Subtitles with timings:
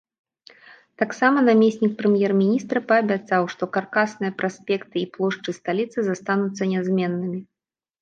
[1.01, 7.39] Таксама намеснік прэм'ер-міністра паабяцаў, што каркасныя праспекты і плошчы сталіцы застануцца нязменнымі.